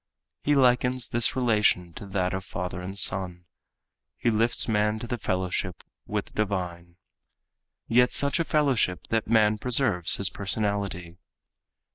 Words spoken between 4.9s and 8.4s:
to the fellowship with the divine. Yet such